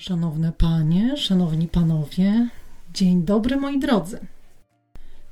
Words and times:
Szanowne 0.00 0.52
panie, 0.58 1.16
szanowni 1.16 1.68
panowie, 1.68 2.48
dzień 2.94 3.22
dobry 3.22 3.56
moi 3.56 3.78
drodzy. 3.78 4.18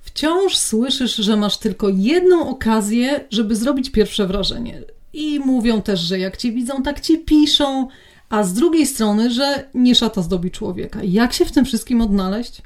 Wciąż 0.01 0.57
słyszysz, 0.57 1.17
że 1.17 1.37
masz 1.37 1.59
tylko 1.59 1.89
jedną 1.89 2.49
okazję, 2.49 3.25
żeby 3.31 3.57
zrobić 3.57 3.91
pierwsze 3.91 4.27
wrażenie. 4.27 4.83
I 5.13 5.39
mówią 5.39 5.83
też, 5.83 6.01
że 6.01 6.19
jak 6.19 6.37
cię 6.37 6.53
widzą, 6.53 6.83
tak 6.83 7.01
ci 7.01 7.19
piszą, 7.19 7.89
a 8.29 8.43
z 8.43 8.53
drugiej 8.53 8.87
strony, 8.87 9.31
że 9.31 9.69
nie 9.75 9.95
szata 9.95 10.23
zdobi 10.23 10.51
człowieka. 10.51 11.01
Jak 11.03 11.33
się 11.33 11.45
w 11.45 11.53
tym 11.53 11.65
wszystkim 11.65 12.01
odnaleźć? 12.01 12.63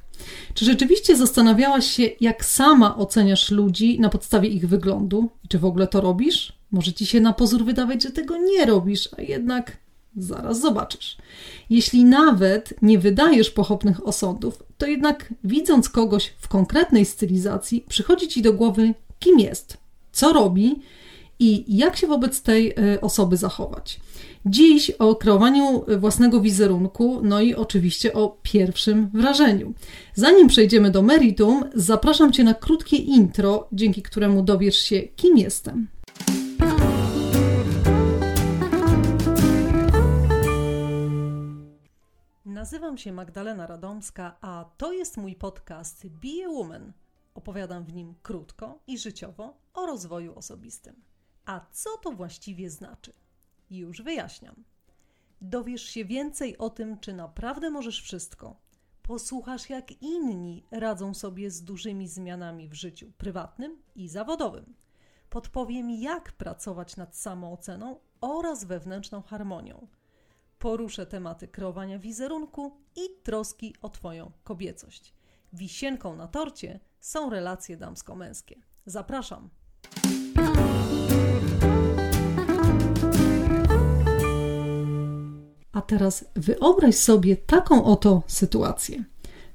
Czy 0.54 0.64
rzeczywiście 0.64 1.16
zastanawiałaś 1.16 1.86
się, 1.86 2.02
jak 2.20 2.44
sama 2.44 2.96
oceniasz 2.96 3.50
ludzi 3.50 4.00
na 4.00 4.08
podstawie 4.08 4.48
ich 4.48 4.68
wyglądu? 4.68 5.28
Czy 5.48 5.58
w 5.58 5.64
ogóle 5.64 5.86
to 5.86 6.00
robisz? 6.00 6.52
Może 6.70 6.92
ci 6.92 7.06
się 7.06 7.20
na 7.20 7.32
pozór 7.32 7.64
wydawać, 7.64 8.02
że 8.02 8.10
tego 8.10 8.36
nie 8.36 8.66
robisz, 8.66 9.08
a 9.18 9.22
jednak 9.22 9.81
zaraz 10.16 10.60
zobaczysz. 10.60 11.16
Jeśli 11.70 12.04
nawet 12.04 12.74
nie 12.82 12.98
wydajesz 12.98 13.50
pochopnych 13.50 14.06
osądów, 14.06 14.62
to 14.78 14.86
jednak 14.86 15.34
widząc 15.44 15.88
kogoś 15.88 16.32
w 16.38 16.48
konkretnej 16.48 17.04
stylizacji, 17.04 17.84
przychodzi 17.88 18.28
ci 18.28 18.42
do 18.42 18.52
głowy, 18.52 18.94
kim 19.18 19.38
jest, 19.38 19.76
co 20.12 20.32
robi 20.32 20.82
i 21.38 21.76
jak 21.76 21.96
się 21.96 22.06
wobec 22.06 22.42
tej 22.42 22.70
e, 22.70 23.00
osoby 23.00 23.36
zachować. 23.36 24.00
Dziś 24.46 24.90
o 24.90 25.16
kreowaniu 25.16 25.84
własnego 25.98 26.40
wizerunku, 26.40 27.20
no 27.22 27.40
i 27.40 27.54
oczywiście 27.54 28.12
o 28.12 28.36
pierwszym 28.42 29.10
wrażeniu. 29.14 29.74
Zanim 30.14 30.48
przejdziemy 30.48 30.90
do 30.90 31.02
meritum, 31.02 31.64
zapraszam 31.74 32.32
Cię 32.32 32.44
na 32.44 32.54
krótkie 32.54 32.96
intro, 32.96 33.68
dzięki 33.72 34.02
któremu 34.02 34.42
dowiesz 34.42 34.76
się, 34.76 35.02
kim 35.02 35.38
jestem. 35.38 35.88
Nazywam 42.62 42.98
się 42.98 43.12
Magdalena 43.12 43.66
Radomska, 43.66 44.36
a 44.40 44.64
to 44.76 44.92
jest 44.92 45.16
mój 45.16 45.34
podcast 45.34 46.06
Be 46.06 46.46
a 46.46 46.48
Woman. 46.48 46.92
Opowiadam 47.34 47.84
w 47.84 47.92
nim 47.92 48.14
krótko 48.22 48.78
i 48.86 48.98
życiowo 48.98 49.56
o 49.74 49.86
rozwoju 49.86 50.34
osobistym. 50.34 51.02
A 51.44 51.66
co 51.70 51.90
to 51.96 52.12
właściwie 52.12 52.70
znaczy? 52.70 53.12
Już 53.70 54.02
wyjaśniam. 54.02 54.64
Dowiesz 55.40 55.82
się 55.82 56.04
więcej 56.04 56.58
o 56.58 56.70
tym, 56.70 57.00
czy 57.00 57.12
naprawdę 57.12 57.70
możesz 57.70 58.02
wszystko. 58.02 58.60
Posłuchasz, 59.02 59.70
jak 59.70 60.02
inni 60.02 60.64
radzą 60.70 61.14
sobie 61.14 61.50
z 61.50 61.64
dużymi 61.64 62.08
zmianami 62.08 62.68
w 62.68 62.74
życiu 62.74 63.12
prywatnym 63.18 63.82
i 63.94 64.08
zawodowym. 64.08 64.74
Podpowiem, 65.30 65.90
jak 65.90 66.32
pracować 66.32 66.96
nad 66.96 67.16
samooceną 67.16 68.00
oraz 68.20 68.64
wewnętrzną 68.64 69.22
harmonią. 69.22 69.88
Poruszę 70.62 71.06
tematy 71.06 71.48
kreowania 71.48 71.98
wizerunku 71.98 72.72
i 72.96 73.00
troski 73.22 73.74
o 73.82 73.88
Twoją 73.88 74.30
kobiecość. 74.44 75.14
Wisienką 75.52 76.16
na 76.16 76.28
torcie 76.28 76.80
są 77.00 77.30
relacje 77.30 77.76
damsko-męskie. 77.76 78.56
Zapraszam! 78.86 79.50
A 85.72 85.80
teraz 85.80 86.24
wyobraź 86.36 86.94
sobie 86.94 87.36
taką 87.36 87.84
oto 87.84 88.22
sytuację. 88.26 89.04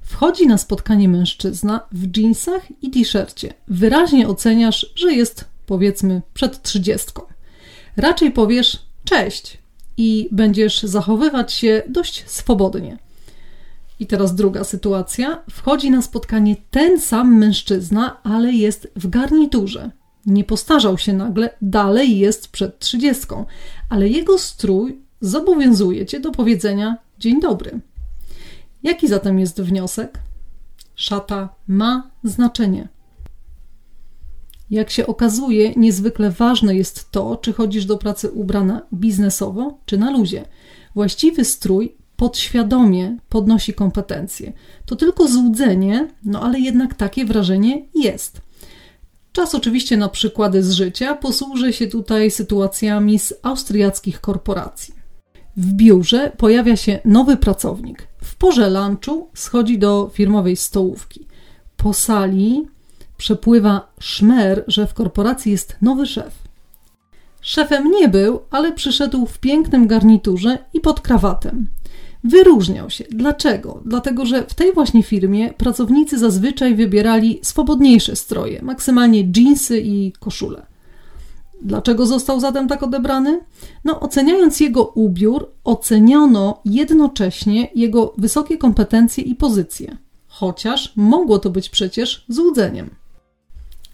Wchodzi 0.00 0.46
na 0.46 0.58
spotkanie 0.58 1.08
mężczyzna 1.08 1.88
w 1.92 2.06
dżinsach 2.06 2.82
i 2.82 2.90
t-shircie. 2.90 3.54
Wyraźnie 3.68 4.28
oceniasz, 4.28 4.92
że 4.94 5.12
jest 5.12 5.44
powiedzmy 5.66 6.22
przed 6.34 6.62
trzydziestką. 6.62 7.22
Raczej 7.96 8.30
powiesz 8.30 8.78
cześć 9.04 9.67
i 9.98 10.28
będziesz 10.32 10.82
zachowywać 10.82 11.52
się 11.52 11.82
dość 11.88 12.24
swobodnie. 12.26 12.98
I 14.00 14.06
teraz 14.06 14.34
druga 14.34 14.64
sytuacja. 14.64 15.42
Wchodzi 15.50 15.90
na 15.90 16.02
spotkanie 16.02 16.56
ten 16.70 17.00
sam 17.00 17.38
mężczyzna, 17.38 18.16
ale 18.22 18.52
jest 18.52 18.88
w 18.96 19.08
garniturze. 19.08 19.90
Nie 20.26 20.44
postarzał 20.44 20.98
się 20.98 21.12
nagle, 21.12 21.50
dalej 21.62 22.18
jest 22.18 22.48
przed 22.48 22.78
trzydziestką, 22.78 23.44
ale 23.90 24.08
jego 24.08 24.38
strój 24.38 24.98
zobowiązuje 25.20 26.06
cię 26.06 26.20
do 26.20 26.30
powiedzenia 26.30 26.96
dzień 27.18 27.40
dobry. 27.40 27.80
Jaki 28.82 29.08
zatem 29.08 29.38
jest 29.38 29.60
wniosek? 29.60 30.18
Szata 30.94 31.48
ma 31.68 32.10
znaczenie. 32.24 32.88
Jak 34.70 34.90
się 34.90 35.06
okazuje, 35.06 35.72
niezwykle 35.76 36.30
ważne 36.30 36.74
jest 36.76 37.10
to, 37.10 37.36
czy 37.36 37.52
chodzisz 37.52 37.84
do 37.84 37.98
pracy 37.98 38.30
ubrana 38.30 38.82
biznesowo, 38.94 39.78
czy 39.86 39.98
na 39.98 40.10
luzie. 40.10 40.44
Właściwy 40.94 41.44
strój 41.44 41.96
podświadomie 42.16 43.16
podnosi 43.28 43.74
kompetencje. 43.74 44.52
To 44.86 44.96
tylko 44.96 45.28
złudzenie, 45.28 46.08
no 46.24 46.42
ale 46.42 46.60
jednak 46.60 46.94
takie 46.94 47.24
wrażenie 47.24 47.86
jest. 47.94 48.40
Czas 49.32 49.54
oczywiście 49.54 49.96
na 49.96 50.08
przykłady 50.08 50.62
z 50.62 50.72
życia. 50.72 51.14
Posłużę 51.14 51.72
się 51.72 51.86
tutaj 51.86 52.30
sytuacjami 52.30 53.18
z 53.18 53.34
austriackich 53.42 54.20
korporacji. 54.20 54.94
W 55.56 55.72
biurze 55.72 56.32
pojawia 56.36 56.76
się 56.76 56.98
nowy 57.04 57.36
pracownik. 57.36 58.08
W 58.22 58.36
porze 58.36 58.70
lunchu 58.70 59.30
schodzi 59.34 59.78
do 59.78 60.10
firmowej 60.12 60.56
stołówki. 60.56 61.26
Po 61.76 61.92
sali 61.94 62.66
przepływa 63.18 63.92
szmer, 64.00 64.64
że 64.66 64.86
w 64.86 64.94
korporacji 64.94 65.52
jest 65.52 65.76
nowy 65.82 66.06
szef. 66.06 66.48
Szefem 67.40 67.90
nie 67.90 68.08
był, 68.08 68.40
ale 68.50 68.72
przyszedł 68.72 69.26
w 69.26 69.38
pięknym 69.38 69.86
garniturze 69.86 70.58
i 70.74 70.80
pod 70.80 71.00
krawatem. 71.00 71.68
Wyróżniał 72.24 72.90
się. 72.90 73.04
Dlaczego? 73.10 73.82
Dlatego, 73.86 74.26
że 74.26 74.42
w 74.46 74.54
tej 74.54 74.72
właśnie 74.72 75.02
firmie 75.02 75.52
pracownicy 75.52 76.18
zazwyczaj 76.18 76.74
wybierali 76.74 77.40
swobodniejsze 77.42 78.16
stroje, 78.16 78.62
maksymalnie 78.62 79.24
dżinsy 79.24 79.80
i 79.80 80.12
koszule. 80.20 80.66
Dlaczego 81.62 82.06
został 82.06 82.40
zatem 82.40 82.68
tak 82.68 82.82
odebrany? 82.82 83.40
No, 83.84 84.00
oceniając 84.00 84.60
jego 84.60 84.84
ubiór, 84.84 85.50
oceniono 85.64 86.60
jednocześnie 86.64 87.68
jego 87.74 88.14
wysokie 88.18 88.58
kompetencje 88.58 89.24
i 89.24 89.34
pozycje, 89.34 89.96
chociaż 90.26 90.92
mogło 90.96 91.38
to 91.38 91.50
być 91.50 91.68
przecież 91.68 92.24
złudzeniem. 92.28 92.90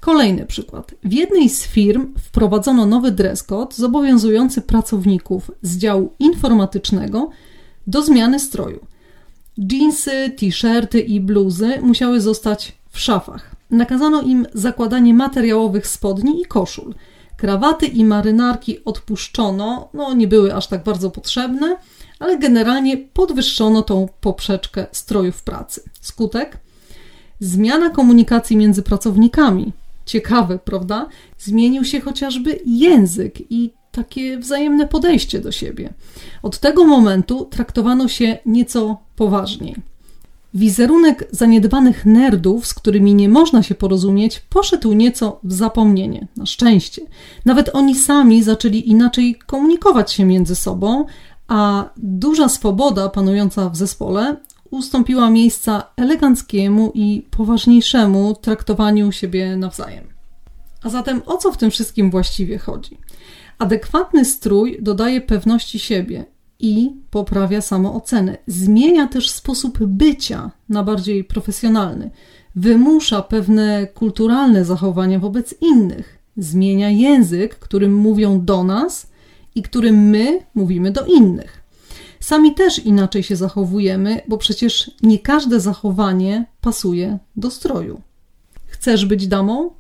Kolejny 0.05 0.47
przykład. 0.47 0.95
W 1.05 1.13
jednej 1.13 1.49
z 1.49 1.67
firm 1.67 2.15
wprowadzono 2.19 2.87
nowy 2.87 3.11
dress 3.11 3.43
code 3.43 3.77
zobowiązujący 3.77 4.63
pracowników 4.63 5.51
z 5.63 5.79
działu 5.79 6.13
informatycznego 6.19 7.31
do 7.87 8.03
zmiany 8.03 8.41
stroju. 8.41 8.87
Jeansy, 9.57 10.31
t-shirty 10.37 11.01
i 11.01 11.21
bluzy 11.21 11.79
musiały 11.83 12.21
zostać 12.21 12.73
w 12.91 13.01
szafach. 13.01 13.57
Nakazano 13.71 14.23
im 14.23 14.47
zakładanie 14.55 15.15
materiałowych 15.15 15.87
spodni 15.87 16.41
i 16.43 16.45
koszul. 16.45 16.95
Krawaty 17.37 17.87
i 17.87 18.05
marynarki 18.05 18.85
odpuszczono, 18.85 19.89
no 19.95 20.15
nie 20.15 20.29
były 20.29 20.55
aż 20.55 20.67
tak 20.67 20.85
bardzo 20.85 21.11
potrzebne, 21.11 21.77
ale 22.19 22.39
generalnie 22.39 22.97
podwyższono 22.97 23.83
tą 23.83 24.09
poprzeczkę 24.21 24.87
strojów 24.93 25.43
pracy. 25.43 25.83
Skutek? 26.01 26.59
Zmiana 27.41 27.91
komunikacji 27.91 28.57
między 28.57 28.83
pracownikami. 28.83 29.73
Ciekawe, 30.07 30.59
prawda? 30.59 31.09
Zmienił 31.39 31.85
się 31.85 32.01
chociażby 32.01 32.61
język 32.67 33.53
i 33.53 33.71
takie 33.93 34.39
wzajemne 34.39 34.89
podejście 34.89 35.41
do 35.41 35.53
siebie. 35.53 35.95
Od 36.43 36.59
tego 36.59 36.85
momentu 36.85 37.45
traktowano 37.51 38.09
się 38.09 38.39
nieco 38.47 38.97
poważniej. 39.17 39.75
Wizerunek 40.55 41.29
zaniedbanych 41.31 42.07
nerdów, 42.07 42.67
z 42.67 42.75
którymi 42.75 43.15
nie 43.15 43.29
można 43.29 43.63
się 43.63 43.75
porozumieć, 43.75 44.41
poszedł 44.41 44.93
nieco 44.93 45.41
w 45.45 45.53
zapomnienie. 45.53 46.27
Na 46.37 46.47
szczęście. 46.47 47.03
Nawet 47.45 47.71
oni 47.73 47.95
sami 47.95 48.43
zaczęli 48.43 48.91
inaczej 48.91 49.39
komunikować 49.47 50.13
się 50.13 50.25
między 50.25 50.55
sobą, 50.55 51.05
a 51.49 51.91
duża 51.97 52.49
swoboda 52.49 53.09
panująca 53.09 53.71
w 53.71 53.77
zespole 53.77 54.37
ustąpiła 54.75 55.31
miejsca 55.31 55.85
eleganckiemu 55.97 56.93
i 56.95 57.27
poważniejszemu 57.31 58.35
traktowaniu 58.35 59.13
siebie 59.13 59.57
nawzajem. 59.57 60.05
A 60.83 60.91
zatem 60.91 61.23
o 61.27 61.37
co 61.37 61.53
w 61.53 61.57
tym 61.57 61.71
wszystkim 61.71 62.11
właściwie 62.11 62.59
chodzi? 62.59 62.99
Adekwatny 63.59 64.25
strój 64.25 64.79
dodaje 64.83 65.21
pewności 65.21 65.79
siebie 65.79 66.25
i 66.61 66.93
poprawia 67.11 67.61
samoocenę. 67.61 68.37
Zmienia 68.47 69.09
też 69.09 69.31
sposób 69.31 69.79
bycia 69.85 70.51
na 70.69 70.83
bardziej 70.83 71.25
profesjonalny. 71.25 72.11
Wymusza 72.57 73.23
pewne 73.23 73.87
kulturalne 73.87 74.65
zachowania 74.65 75.19
wobec 75.19 75.55
innych. 75.61 76.19
Zmienia 76.37 76.91
język, 76.91 77.59
którym 77.59 77.95
mówią 77.95 78.45
do 78.45 78.65
nas 78.65 79.07
i 79.55 79.63
którym 79.63 79.97
my 79.97 80.41
mówimy 80.55 80.91
do 80.91 81.05
innych. 81.07 81.64
Sami 82.25 82.55
też 82.55 82.79
inaczej 82.79 83.23
się 83.23 83.37
zachowujemy, 83.37 84.21
bo 84.29 84.39
przecież 84.39 84.91
nie 85.03 85.19
każde 85.19 85.61
zachowanie 85.61 86.47
pasuje 86.61 87.19
do 87.37 87.51
stroju. 87.51 88.01
Chcesz 88.67 89.07
być 89.07 89.27
damą? 89.27 89.71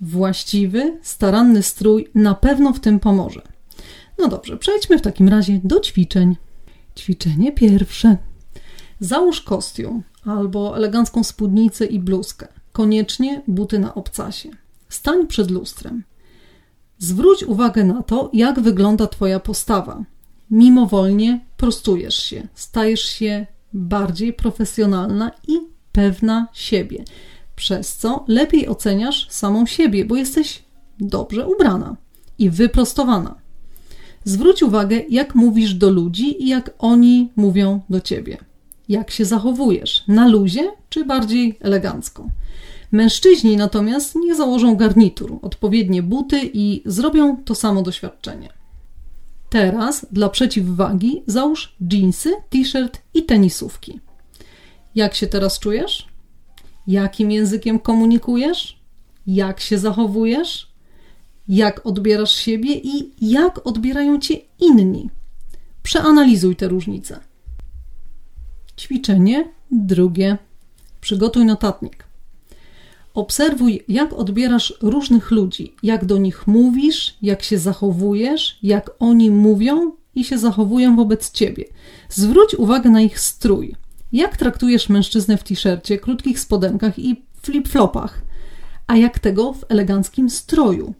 Właściwy, 0.00 0.98
staranny 1.02 1.62
strój 1.62 2.08
na 2.14 2.34
pewno 2.34 2.72
w 2.72 2.80
tym 2.80 3.00
pomoże. 3.00 3.42
No 4.18 4.28
dobrze, 4.28 4.56
przejdźmy 4.56 4.98
w 4.98 5.02
takim 5.02 5.28
razie 5.28 5.60
do 5.64 5.80
ćwiczeń. 5.80 6.36
Ćwiczenie 6.96 7.52
pierwsze. 7.52 8.16
Załóż 9.00 9.40
kostium 9.40 10.02
albo 10.24 10.76
elegancką 10.76 11.24
spódnicę 11.24 11.86
i 11.86 11.98
bluzkę. 12.00 12.48
Koniecznie 12.72 13.42
buty 13.48 13.78
na 13.78 13.94
obcasie. 13.94 14.50
Stań 14.88 15.26
przed 15.26 15.50
lustrem. 15.50 16.04
Zwróć 16.98 17.42
uwagę 17.44 17.84
na 17.84 18.02
to, 18.02 18.30
jak 18.32 18.60
wygląda 18.60 19.06
Twoja 19.06 19.40
postawa. 19.40 20.04
Mimowolnie 20.50 21.40
prostujesz 21.56 22.22
się, 22.22 22.48
stajesz 22.54 23.04
się 23.04 23.46
bardziej 23.72 24.32
profesjonalna 24.32 25.30
i 25.48 25.60
pewna 25.92 26.48
siebie, 26.52 27.04
przez 27.56 27.96
co 27.96 28.24
lepiej 28.28 28.68
oceniasz 28.68 29.30
samą 29.30 29.66
siebie, 29.66 30.04
bo 30.04 30.16
jesteś 30.16 30.62
dobrze 31.00 31.48
ubrana 31.48 31.96
i 32.38 32.50
wyprostowana. 32.50 33.34
Zwróć 34.24 34.62
uwagę, 34.62 35.00
jak 35.08 35.34
mówisz 35.34 35.74
do 35.74 35.90
ludzi 35.90 36.44
i 36.44 36.48
jak 36.48 36.70
oni 36.78 37.32
mówią 37.36 37.80
do 37.90 38.00
ciebie. 38.00 38.38
Jak 38.88 39.10
się 39.10 39.24
zachowujesz? 39.24 40.04
Na 40.08 40.28
luzie 40.28 40.70
czy 40.88 41.04
bardziej 41.04 41.58
elegancko? 41.60 42.26
Mężczyźni 42.92 43.56
natomiast 43.56 44.14
nie 44.14 44.34
założą 44.34 44.76
garnitur, 44.76 45.38
odpowiednie 45.42 46.02
buty 46.02 46.50
i 46.52 46.82
zrobią 46.84 47.36
to 47.44 47.54
samo 47.54 47.82
doświadczenie. 47.82 48.59
Teraz 49.50 50.06
dla 50.12 50.28
przeciwwagi 50.28 51.22
załóż 51.26 51.76
dżinsy, 51.82 52.34
t-shirt 52.50 53.02
i 53.14 53.22
tenisówki. 53.22 54.00
Jak 54.94 55.14
się 55.14 55.26
teraz 55.26 55.58
czujesz? 55.58 56.08
Jakim 56.86 57.30
językiem 57.30 57.78
komunikujesz? 57.78 58.80
Jak 59.26 59.60
się 59.60 59.78
zachowujesz? 59.78 60.70
Jak 61.48 61.86
odbierasz 61.86 62.32
siebie 62.36 62.74
i 62.74 63.12
jak 63.20 63.66
odbierają 63.66 64.20
cię 64.20 64.34
inni? 64.58 65.10
Przeanalizuj 65.82 66.56
te 66.56 66.68
różnice. 66.68 67.20
Ćwiczenie 68.78 69.48
drugie. 69.70 70.38
Przygotuj 71.00 71.44
notatnik. 71.44 72.09
Obserwuj, 73.14 73.84
jak 73.88 74.12
odbierasz 74.12 74.74
różnych 74.82 75.30
ludzi, 75.30 75.74
jak 75.82 76.04
do 76.04 76.18
nich 76.18 76.46
mówisz, 76.46 77.16
jak 77.22 77.42
się 77.42 77.58
zachowujesz, 77.58 78.58
jak 78.62 78.90
oni 78.98 79.30
mówią 79.30 79.92
i 80.14 80.24
się 80.24 80.38
zachowują 80.38 80.96
wobec 80.96 81.30
ciebie. 81.30 81.64
Zwróć 82.08 82.54
uwagę 82.54 82.90
na 82.90 83.00
ich 83.00 83.20
strój. 83.20 83.76
Jak 84.12 84.36
traktujesz 84.36 84.88
mężczyznę 84.88 85.36
w 85.36 85.44
t-shircie, 85.44 85.98
krótkich 85.98 86.40
spodenkach 86.40 86.98
i 86.98 87.22
flip-flopach, 87.42 88.10
a 88.86 88.96
jak 88.96 89.18
tego 89.18 89.52
w 89.52 89.64
eleganckim 89.68 90.30
stroju? 90.30 90.94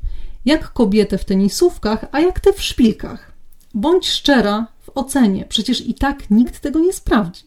Jak 0.44 0.72
kobietę 0.72 1.18
w 1.18 1.24
tenisówkach, 1.24 2.04
a 2.12 2.20
jak 2.20 2.40
te 2.40 2.52
w 2.52 2.62
szpilkach? 2.62 3.32
Bądź 3.74 4.08
szczera 4.08 4.66
ocenie, 4.94 5.44
przecież 5.48 5.86
i 5.86 5.94
tak 5.94 6.30
nikt 6.30 6.60
tego 6.60 6.80
nie 6.80 6.92
sprawdzi 6.92 7.42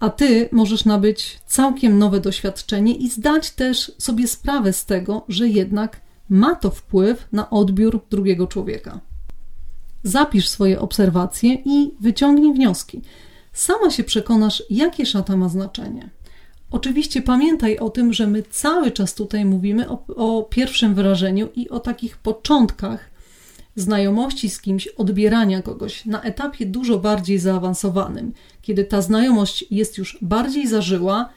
a 0.00 0.10
ty 0.10 0.48
możesz 0.52 0.84
nabyć 0.84 1.38
całkiem 1.46 1.98
nowe 1.98 2.20
doświadczenie 2.20 2.94
i 2.94 3.10
zdać 3.10 3.50
też 3.50 3.92
sobie 3.98 4.28
sprawę 4.28 4.72
z 4.72 4.84
tego, 4.84 5.24
że 5.28 5.48
jednak 5.48 6.00
ma 6.28 6.54
to 6.54 6.70
wpływ 6.70 7.28
na 7.32 7.50
odbiór 7.50 8.00
drugiego 8.10 8.46
człowieka. 8.46 9.00
Zapisz 10.02 10.48
swoje 10.48 10.80
obserwacje 10.80 11.54
i 11.54 11.94
wyciągnij 12.00 12.54
wnioski. 12.54 13.02
Sama 13.52 13.90
się 13.90 14.04
przekonasz, 14.04 14.62
jakie 14.70 15.06
szata 15.06 15.36
ma 15.36 15.48
znaczenie. 15.48 16.10
Oczywiście 16.70 17.22
pamiętaj 17.22 17.78
o 17.78 17.90
tym, 17.90 18.12
że 18.12 18.26
my 18.26 18.42
cały 18.42 18.90
czas 18.90 19.14
tutaj 19.14 19.44
mówimy 19.44 19.90
o, 19.90 20.04
o 20.16 20.42
pierwszym 20.42 20.94
wyrażeniu 20.94 21.48
i 21.54 21.68
o 21.68 21.80
takich 21.80 22.16
początkach 22.16 23.10
znajomości 23.76 24.50
z 24.50 24.60
kimś, 24.60 24.86
odbierania 24.86 25.62
kogoś 25.62 26.04
na 26.04 26.22
etapie 26.22 26.66
dużo 26.66 26.98
bardziej 26.98 27.38
zaawansowanym, 27.38 28.32
kiedy 28.62 28.84
ta 28.84 29.02
znajomość 29.02 29.64
jest 29.70 29.98
już 29.98 30.18
bardziej 30.22 30.68
zażyła, 30.68 31.28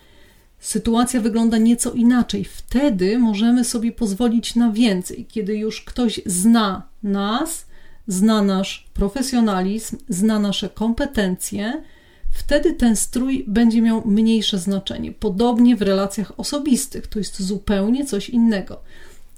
sytuacja 0.60 1.22
wygląda 1.22 1.58
nieco 1.58 1.92
inaczej. 1.92 2.44
Wtedy 2.44 3.20
możemy 3.20 3.64
sobie 3.64 3.92
pozwolić 3.92 4.56
na 4.56 4.72
więcej, 4.72 5.26
kiedy 5.30 5.58
już 5.58 5.82
ktoś 5.82 6.22
zna 6.26 6.88
nas, 7.04 7.66
zna 8.08 8.42
nasz 8.42 8.88
profesjonalizm, 8.94 9.98
zna 10.10 10.40
nasze 10.40 10.70
kompetencje. 10.70 11.84
Wtedy 12.32 12.74
ten 12.74 12.96
strój 12.96 13.46
będzie 13.48 13.82
miał 13.82 14.08
mniejsze 14.08 14.60
znaczenie. 14.60 15.12
Podobnie 15.12 15.76
w 15.76 15.82
relacjach 15.82 16.40
osobistych, 16.40 17.08
to 17.08 17.20
jest 17.20 17.42
zupełnie 17.42 18.06
coś 18.06 18.30
innego. 18.30 18.80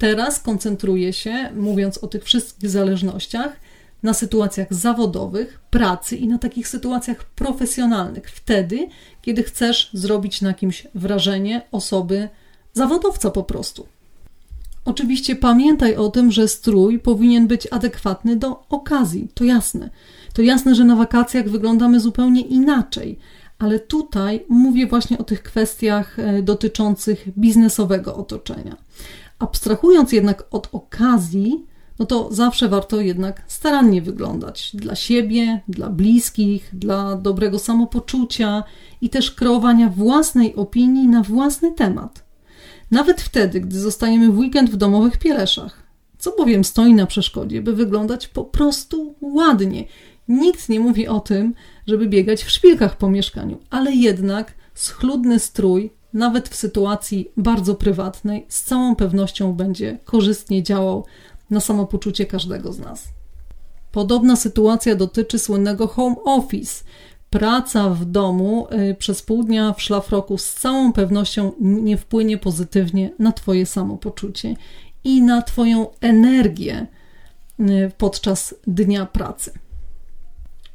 Teraz 0.01 0.39
koncentruję 0.39 1.13
się, 1.13 1.49
mówiąc 1.55 1.97
o 1.97 2.07
tych 2.07 2.23
wszystkich 2.23 2.69
zależnościach, 2.69 3.51
na 4.03 4.13
sytuacjach 4.13 4.73
zawodowych, 4.73 5.59
pracy 5.69 6.15
i 6.15 6.27
na 6.27 6.37
takich 6.37 6.67
sytuacjach 6.67 7.23
profesjonalnych. 7.23 8.31
Wtedy, 8.31 8.87
kiedy 9.21 9.43
chcesz 9.43 9.89
zrobić 9.93 10.41
na 10.41 10.53
kimś 10.53 10.87
wrażenie 10.95 11.61
osoby 11.71 12.29
zawodowca 12.73 13.31
po 13.31 13.43
prostu. 13.43 13.87
Oczywiście 14.85 15.35
pamiętaj 15.35 15.95
o 15.95 16.09
tym, 16.09 16.31
że 16.31 16.47
strój 16.47 16.99
powinien 16.99 17.47
być 17.47 17.67
adekwatny 17.71 18.35
do 18.35 18.63
okazji. 18.69 19.27
To 19.33 19.43
jasne. 19.43 19.89
To 20.33 20.41
jasne, 20.41 20.75
że 20.75 20.83
na 20.83 20.95
wakacjach 20.95 21.49
wyglądamy 21.49 21.99
zupełnie 21.99 22.41
inaczej, 22.41 23.19
ale 23.59 23.79
tutaj 23.79 24.45
mówię 24.49 24.87
właśnie 24.87 25.17
o 25.17 25.23
tych 25.23 25.43
kwestiach 25.43 26.19
e, 26.19 26.41
dotyczących 26.41 27.27
biznesowego 27.37 28.15
otoczenia. 28.15 28.77
Abstrahując 29.41 30.11
jednak 30.11 30.43
od 30.51 30.69
okazji, 30.71 31.65
no 31.99 32.05
to 32.05 32.27
zawsze 32.31 32.69
warto 32.69 33.01
jednak 33.01 33.43
starannie 33.47 34.01
wyglądać 34.01 34.71
dla 34.73 34.95
siebie, 34.95 35.61
dla 35.67 35.89
bliskich, 35.89 36.69
dla 36.73 37.15
dobrego 37.15 37.59
samopoczucia 37.59 38.63
i 39.01 39.09
też 39.09 39.31
kreowania 39.31 39.89
własnej 39.89 40.55
opinii 40.55 41.07
na 41.07 41.23
własny 41.23 41.71
temat. 41.71 42.25
Nawet 42.91 43.21
wtedy, 43.21 43.61
gdy 43.61 43.79
zostajemy 43.79 44.31
w 44.31 44.37
weekend 44.37 44.69
w 44.69 44.75
domowych 44.75 45.17
pieleszach. 45.17 45.83
Co 46.17 46.35
bowiem 46.37 46.63
stoi 46.63 46.93
na 46.93 47.05
przeszkodzie, 47.05 47.61
by 47.61 47.73
wyglądać 47.73 48.27
po 48.27 48.43
prostu 48.43 49.15
ładnie. 49.21 49.85
Nikt 50.27 50.69
nie 50.69 50.79
mówi 50.79 51.07
o 51.07 51.19
tym, 51.19 51.53
żeby 51.87 52.07
biegać 52.07 52.43
w 52.43 52.51
szpilkach 52.51 52.97
po 52.97 53.09
mieszkaniu, 53.09 53.59
ale 53.69 53.91
jednak 53.91 54.53
schludny 54.73 55.39
strój 55.39 56.00
nawet 56.13 56.49
w 56.49 56.55
sytuacji 56.55 57.31
bardzo 57.37 57.75
prywatnej, 57.75 58.45
z 58.49 58.63
całą 58.63 58.95
pewnością 58.95 59.53
będzie 59.53 59.97
korzystnie 60.05 60.63
działał 60.63 61.05
na 61.49 61.59
samopoczucie 61.59 62.25
każdego 62.25 62.73
z 62.73 62.79
nas. 62.79 63.07
Podobna 63.91 64.35
sytuacja 64.35 64.95
dotyczy 64.95 65.39
słynnego 65.39 65.87
home 65.87 66.15
office. 66.25 66.83
Praca 67.29 67.89
w 67.89 68.05
domu 68.05 68.67
y, 68.91 68.95
przez 68.95 69.21
pół 69.21 69.43
dnia 69.43 69.73
w 69.73 69.81
szlafroku 69.81 70.37
z 70.37 70.53
całą 70.53 70.93
pewnością 70.93 71.51
nie 71.59 71.97
wpłynie 71.97 72.37
pozytywnie 72.37 73.11
na 73.19 73.31
Twoje 73.31 73.65
samopoczucie 73.65 74.55
i 75.03 75.21
na 75.21 75.41
Twoją 75.41 75.87
energię 76.01 76.87
y, 77.59 77.91
podczas 77.97 78.55
dnia 78.67 79.05
pracy. 79.05 79.51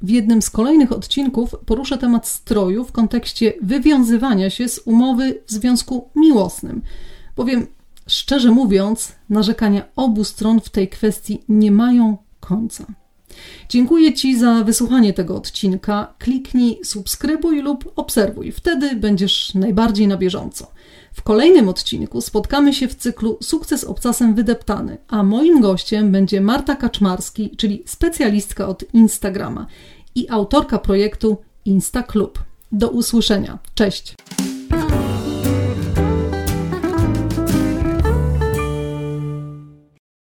W 0.06 0.10
jednym 0.10 0.42
z 0.42 0.50
kolejnych 0.50 0.92
odcinków 0.92 1.54
poruszę 1.66 1.98
temat 1.98 2.28
stroju 2.28 2.84
w 2.84 2.92
kontekście 2.92 3.52
wywiązywania 3.62 4.50
się 4.50 4.68
z 4.68 4.80
umowy 4.84 5.42
w 5.46 5.52
związku 5.52 6.08
miłosnym, 6.16 6.82
bowiem 7.36 7.66
szczerze 8.06 8.50
mówiąc, 8.50 9.12
narzekania 9.28 9.82
obu 9.96 10.24
stron 10.24 10.60
w 10.60 10.68
tej 10.68 10.88
kwestii 10.88 11.42
nie 11.48 11.70
mają 11.70 12.16
końca. 12.40 12.86
Dziękuję 13.68 14.14
Ci 14.14 14.38
za 14.38 14.64
wysłuchanie 14.64 15.12
tego 15.12 15.36
odcinka. 15.36 16.14
Kliknij 16.18 16.78
subskrybuj 16.84 17.62
lub 17.62 17.92
obserwuj, 17.96 18.52
wtedy 18.52 18.96
będziesz 18.96 19.54
najbardziej 19.54 20.08
na 20.08 20.16
bieżąco. 20.16 20.70
W 21.12 21.22
kolejnym 21.22 21.68
odcinku 21.68 22.20
spotkamy 22.20 22.74
się 22.74 22.88
w 22.88 22.94
cyklu 22.94 23.38
Sukces 23.42 23.84
obcasem 23.84 24.34
wydeptany, 24.34 24.98
a 25.08 25.22
moim 25.22 25.60
gościem 25.60 26.12
będzie 26.12 26.40
Marta 26.40 26.76
Kaczmarski, 26.76 27.50
czyli 27.56 27.82
specjalistka 27.86 28.68
od 28.68 28.94
Instagrama 28.94 29.66
i 30.16 30.26
autorka 30.30 30.78
projektu 30.78 31.36
Insta 31.64 32.02
Club. 32.02 32.38
Do 32.72 32.88
usłyszenia. 32.88 33.58
Cześć! 33.74 34.14